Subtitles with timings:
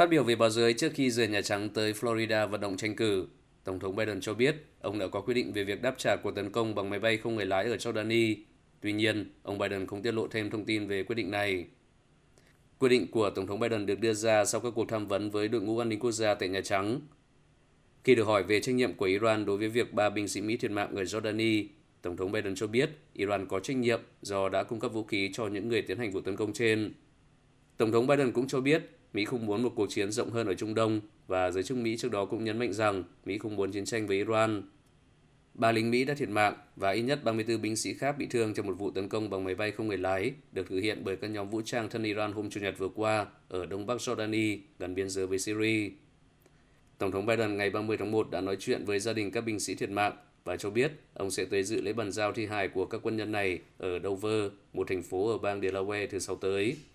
[0.00, 2.96] Phát biểu về báo giới trước khi rời Nhà Trắng tới Florida vận động tranh
[2.96, 3.26] cử,
[3.64, 6.30] Tổng thống Biden cho biết ông đã có quyết định về việc đáp trả cuộc
[6.30, 8.36] tấn công bằng máy bay không người lái ở Jordani.
[8.80, 11.66] Tuy nhiên, ông Biden không tiết lộ thêm thông tin về quyết định này.
[12.78, 15.48] Quyết định của Tổng thống Biden được đưa ra sau các cuộc tham vấn với
[15.48, 17.00] đội ngũ an ninh quốc gia tại Nhà Trắng.
[18.04, 20.56] Khi được hỏi về trách nhiệm của Iran đối với việc ba binh sĩ Mỹ
[20.56, 21.66] thiệt mạng ở Jordani,
[22.02, 25.30] Tổng thống Biden cho biết Iran có trách nhiệm do đã cung cấp vũ khí
[25.32, 26.92] cho những người tiến hành vụ tấn công trên.
[27.76, 28.82] Tổng thống Biden cũng cho biết
[29.12, 31.96] Mỹ không muốn một cuộc chiến rộng hơn ở Trung Đông và giới chức Mỹ
[31.96, 34.62] trước đó cũng nhấn mạnh rằng Mỹ không muốn chiến tranh với Iran.
[35.54, 38.54] Ba lính Mỹ đã thiệt mạng và ít nhất 34 binh sĩ khác bị thương
[38.54, 41.16] trong một vụ tấn công bằng máy bay không người lái được thực hiện bởi
[41.16, 44.58] các nhóm vũ trang thân Iran hôm Chủ nhật vừa qua ở đông bắc Jordani,
[44.78, 45.90] gần biên giới với Syria.
[46.98, 49.60] Tổng thống Biden ngày 30 tháng 1 đã nói chuyện với gia đình các binh
[49.60, 50.12] sĩ thiệt mạng
[50.44, 53.16] và cho biết ông sẽ tới dự lễ bàn giao thi hài của các quân
[53.16, 56.76] nhân này ở Dover, một thành phố ở bang Delaware thứ sáu tới.